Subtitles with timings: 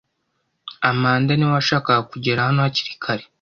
[0.89, 3.23] Amanda niwe washakaga kugera hano hakiri kare.